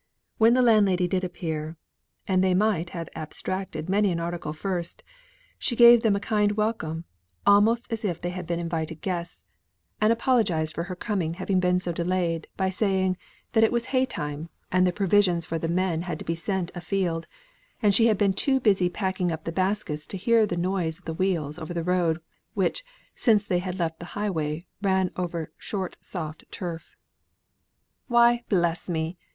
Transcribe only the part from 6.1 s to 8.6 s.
a kind welcome, almost as if they had been